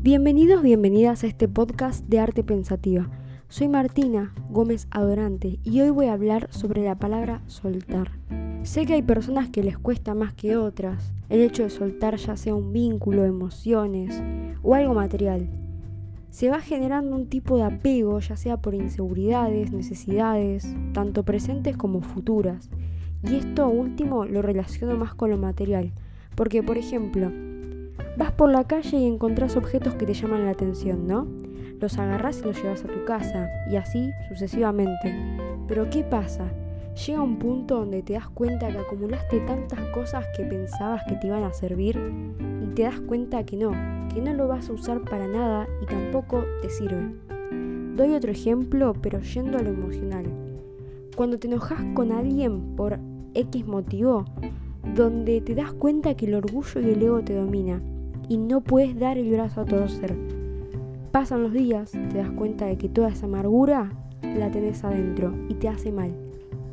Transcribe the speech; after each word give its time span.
Bienvenidos, 0.00 0.62
bienvenidas 0.62 1.24
a 1.24 1.26
este 1.26 1.48
podcast 1.48 2.06
de 2.06 2.20
Arte 2.20 2.44
Pensativa. 2.44 3.10
Soy 3.48 3.66
Martina 3.66 4.32
Gómez 4.48 4.86
Adorante 4.92 5.58
y 5.64 5.80
hoy 5.80 5.90
voy 5.90 6.06
a 6.06 6.12
hablar 6.12 6.46
sobre 6.52 6.84
la 6.84 6.94
palabra 7.00 7.42
soltar. 7.46 8.12
Sé 8.62 8.86
que 8.86 8.94
hay 8.94 9.02
personas 9.02 9.50
que 9.50 9.64
les 9.64 9.76
cuesta 9.76 10.14
más 10.14 10.34
que 10.34 10.56
otras 10.56 11.12
el 11.28 11.40
hecho 11.40 11.64
de 11.64 11.70
soltar 11.70 12.16
ya 12.16 12.36
sea 12.36 12.54
un 12.54 12.72
vínculo, 12.72 13.24
emociones 13.24 14.22
o 14.62 14.76
algo 14.76 14.94
material. 14.94 15.50
Se 16.30 16.48
va 16.48 16.60
generando 16.60 17.16
un 17.16 17.26
tipo 17.26 17.56
de 17.56 17.64
apego, 17.64 18.20
ya 18.20 18.36
sea 18.36 18.56
por 18.58 18.76
inseguridades, 18.76 19.72
necesidades, 19.72 20.76
tanto 20.92 21.24
presentes 21.24 21.76
como 21.76 22.02
futuras. 22.02 22.70
Y 23.28 23.34
esto 23.34 23.68
último 23.68 24.26
lo 24.26 24.42
relaciono 24.42 24.96
más 24.96 25.16
con 25.16 25.30
lo 25.30 25.38
material, 25.38 25.92
porque 26.36 26.62
por 26.62 26.78
ejemplo, 26.78 27.32
Vas 28.18 28.32
por 28.32 28.50
la 28.50 28.64
calle 28.64 28.98
y 28.98 29.06
encontrás 29.06 29.56
objetos 29.56 29.94
que 29.94 30.04
te 30.04 30.12
llaman 30.12 30.44
la 30.44 30.50
atención, 30.50 31.06
¿no? 31.06 31.28
Los 31.80 31.98
agarrás 31.98 32.40
y 32.40 32.46
los 32.46 32.60
llevas 32.60 32.84
a 32.84 32.88
tu 32.88 33.04
casa, 33.04 33.48
y 33.70 33.76
así 33.76 34.10
sucesivamente. 34.28 35.14
Pero 35.68 35.88
¿qué 35.88 36.02
pasa? 36.02 36.46
Llega 37.06 37.22
un 37.22 37.38
punto 37.38 37.76
donde 37.76 38.02
te 38.02 38.14
das 38.14 38.28
cuenta 38.28 38.72
que 38.72 38.78
acumulaste 38.78 39.38
tantas 39.42 39.78
cosas 39.94 40.26
que 40.36 40.42
pensabas 40.42 41.04
que 41.04 41.14
te 41.14 41.28
iban 41.28 41.44
a 41.44 41.52
servir 41.52 41.96
y 42.60 42.66
te 42.74 42.82
das 42.82 42.98
cuenta 42.98 43.44
que 43.44 43.56
no, 43.56 43.70
que 44.12 44.20
no 44.20 44.34
lo 44.34 44.48
vas 44.48 44.68
a 44.68 44.72
usar 44.72 45.02
para 45.02 45.28
nada 45.28 45.68
y 45.80 45.86
tampoco 45.86 46.44
te 46.60 46.70
sirve. 46.70 47.14
Doy 47.94 48.14
otro 48.14 48.32
ejemplo, 48.32 48.94
pero 49.00 49.20
yendo 49.20 49.58
a 49.58 49.62
lo 49.62 49.70
emocional. 49.70 50.26
Cuando 51.14 51.38
te 51.38 51.46
enojas 51.46 51.84
con 51.94 52.10
alguien 52.10 52.74
por 52.74 52.98
X 53.34 53.64
motivo, 53.64 54.24
donde 54.96 55.40
te 55.40 55.54
das 55.54 55.72
cuenta 55.72 56.16
que 56.16 56.26
el 56.26 56.34
orgullo 56.34 56.80
y 56.80 56.90
el 56.90 57.02
ego 57.04 57.22
te 57.22 57.36
domina 57.36 57.80
y 58.28 58.36
no 58.36 58.60
puedes 58.60 58.98
dar 58.98 59.18
el 59.18 59.30
brazo 59.30 59.62
a 59.62 59.64
torcer. 59.64 60.14
Pasan 61.12 61.42
los 61.42 61.52
días, 61.52 61.92
te 61.92 62.18
das 62.18 62.30
cuenta 62.30 62.66
de 62.66 62.76
que 62.76 62.88
toda 62.88 63.08
esa 63.08 63.26
amargura 63.26 63.90
la 64.22 64.50
tenés 64.50 64.84
adentro 64.84 65.34
y 65.48 65.54
te 65.54 65.68
hace 65.68 65.90
mal. 65.90 66.12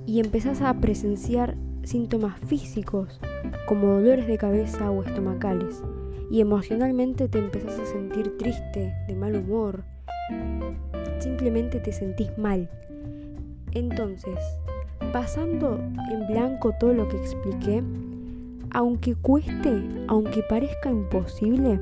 Y 0.06 0.20
empezás 0.20 0.62
a 0.62 0.74
presenciar 0.76 1.56
síntomas 1.84 2.40
físicos 2.40 3.20
como 3.68 3.88
dolores 3.88 4.28
de 4.28 4.38
cabeza 4.38 4.92
o 4.92 5.04
estomacales. 5.04 5.82
Y 6.30 6.42
emocionalmente 6.42 7.28
te 7.28 7.40
empezás 7.40 7.80
a 7.80 7.86
sentir 7.86 8.38
triste, 8.38 8.94
de 9.08 9.16
mal 9.16 9.36
humor. 9.36 9.84
Simplemente 11.20 11.80
te 11.80 11.92
sentís 11.92 12.36
mal. 12.38 12.70
Entonces, 13.72 14.38
pasando 15.14 15.80
en 16.12 16.28
blanco 16.28 16.74
todo 16.80 16.94
lo 16.94 17.08
que 17.08 17.18
expliqué, 17.18 17.84
aunque 18.76 19.16
cueste, 19.16 19.82
aunque 20.10 20.44
parezca 20.44 20.92
imposible, 20.92 21.80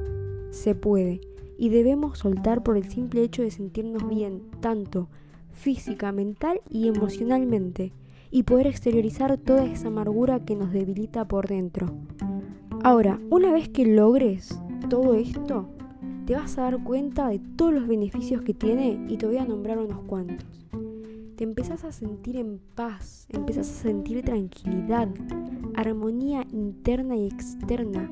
se 0.52 0.76
puede 0.76 1.22
y 1.58 1.70
debemos 1.70 2.20
soltar 2.20 2.62
por 2.62 2.78
el 2.78 2.88
simple 2.88 3.24
hecho 3.24 3.42
de 3.42 3.50
sentirnos 3.50 4.08
bien, 4.08 4.44
tanto 4.60 5.10
física, 5.54 6.12
mental 6.12 6.62
y 6.70 6.88
emocionalmente, 6.88 7.94
y 8.30 8.44
poder 8.44 8.68
exteriorizar 8.68 9.40
toda 9.40 9.66
esa 9.66 9.88
amargura 9.88 10.46
que 10.46 10.56
nos 10.56 10.72
debilita 10.72 11.28
por 11.28 11.48
dentro. 11.48 11.88
Ahora, 12.84 13.20
una 13.32 13.52
vez 13.52 13.70
que 13.70 13.88
logres 13.88 14.56
todo 14.88 15.16
esto, 15.16 15.70
te 16.28 16.36
vas 16.36 16.60
a 16.60 16.62
dar 16.62 16.84
cuenta 16.84 17.28
de 17.28 17.40
todos 17.40 17.74
los 17.74 17.88
beneficios 17.88 18.44
que 18.44 18.54
tiene 18.54 19.04
y 19.10 19.18
te 19.18 19.26
voy 19.26 19.38
a 19.38 19.46
nombrar 19.46 19.80
unos 19.80 20.04
cuantos 20.04 20.46
te 21.36 21.44
empezás 21.44 21.84
a 21.84 21.92
sentir 21.92 22.38
en 22.38 22.60
paz, 22.76 23.26
empezás 23.30 23.70
a 23.70 23.74
sentir 23.74 24.24
tranquilidad, 24.24 25.10
armonía 25.76 26.46
interna 26.52 27.16
y 27.16 27.28
externa. 27.28 28.12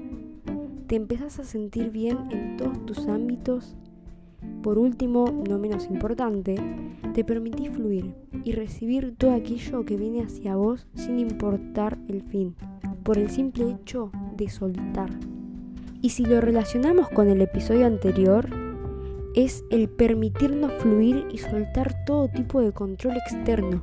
Te 0.87 0.95
empezás 0.95 1.39
a 1.39 1.43
sentir 1.43 1.91
bien 1.91 2.17
en 2.31 2.57
todos 2.57 2.85
tus 2.85 3.07
ámbitos. 3.07 3.75
Por 4.63 4.77
último, 4.77 5.25
no 5.47 5.59
menos 5.59 5.87
importante, 5.87 6.55
te 7.13 7.23
permitís 7.23 7.69
fluir 7.69 8.15
y 8.43 8.53
recibir 8.53 9.15
todo 9.15 9.33
aquello 9.33 9.85
que 9.85 9.97
viene 9.97 10.23
hacia 10.23 10.55
vos 10.55 10.87
sin 10.95 11.19
importar 11.19 11.99
el 12.07 12.23
fin, 12.23 12.55
por 13.03 13.17
el 13.17 13.29
simple 13.29 13.71
hecho 13.71 14.11
de 14.35 14.49
soltar. 14.49 15.11
Y 16.01 16.09
si 16.09 16.25
lo 16.25 16.41
relacionamos 16.41 17.09
con 17.09 17.29
el 17.29 17.41
episodio 17.41 17.85
anterior, 17.85 18.49
es 19.35 19.63
el 19.69 19.89
permitirnos 19.89 20.73
fluir 20.79 21.25
y 21.31 21.37
soltar 21.37 22.05
todo 22.05 22.27
tipo 22.27 22.61
de 22.61 22.71
control 22.71 23.17
externo. 23.17 23.81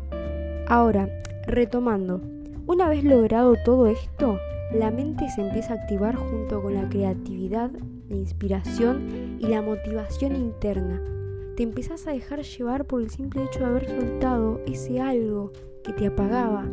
Ahora, 0.67 1.09
retomando, 1.47 2.21
una 2.67 2.89
vez 2.89 3.03
logrado 3.05 3.55
todo 3.65 3.87
esto, 3.87 4.39
la 4.73 4.91
mente 4.91 5.31
se 5.31 5.41
empieza 5.41 5.73
a 5.73 5.77
activar 5.77 6.15
junto 6.15 6.61
con 6.61 6.75
la 6.75 6.89
creatividad, 6.89 7.71
la 8.09 8.17
inspiración 8.17 9.39
y 9.41 9.47
la 9.47 9.63
motivación 9.63 10.37
interna. 10.37 11.03
Te 11.57 11.63
empezás 11.63 12.07
a 12.07 12.13
dejar 12.13 12.43
llevar 12.43 12.85
por 12.85 13.01
el 13.01 13.11
simple 13.11 13.45
hecho 13.45 13.61
de 13.61 13.65
haber 13.65 13.89
soltado 13.89 14.61
ese 14.67 15.01
algo 15.01 15.53
que 15.83 15.93
te 15.95 16.07
apagaba. 16.07 16.67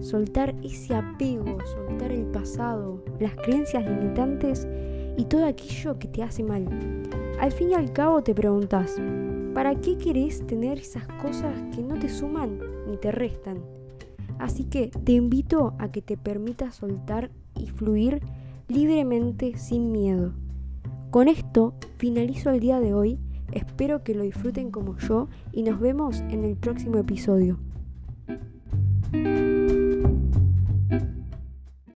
Soltar 0.00 0.54
ese 0.64 0.94
apego, 0.94 1.58
soltar 1.64 2.10
el 2.10 2.24
pasado, 2.24 3.04
las 3.20 3.36
creencias 3.36 3.84
limitantes 3.84 4.66
y 5.20 5.24
todo 5.26 5.44
aquello 5.44 5.98
que 5.98 6.08
te 6.08 6.22
hace 6.22 6.42
mal. 6.42 6.66
Al 7.38 7.52
fin 7.52 7.72
y 7.72 7.74
al 7.74 7.92
cabo 7.92 8.22
te 8.22 8.34
preguntas, 8.34 8.96
¿para 9.52 9.74
qué 9.74 9.98
querés 9.98 10.46
tener 10.46 10.78
esas 10.78 11.06
cosas 11.20 11.54
que 11.74 11.82
no 11.82 11.98
te 11.98 12.08
suman 12.08 12.58
ni 12.88 12.96
te 12.96 13.12
restan? 13.12 13.58
Así 14.38 14.64
que 14.64 14.88
te 14.88 15.12
invito 15.12 15.74
a 15.78 15.92
que 15.92 16.00
te 16.00 16.16
permitas 16.16 16.76
soltar 16.76 17.30
y 17.54 17.66
fluir 17.66 18.22
libremente 18.66 19.58
sin 19.58 19.92
miedo. 19.92 20.32
Con 21.10 21.28
esto 21.28 21.74
finalizo 21.98 22.48
el 22.48 22.60
día 22.60 22.80
de 22.80 22.94
hoy, 22.94 23.18
espero 23.52 24.02
que 24.02 24.14
lo 24.14 24.22
disfruten 24.22 24.70
como 24.70 24.96
yo 24.96 25.28
y 25.52 25.64
nos 25.64 25.80
vemos 25.80 26.20
en 26.30 26.44
el 26.44 26.56
próximo 26.56 26.96
episodio. 26.96 27.58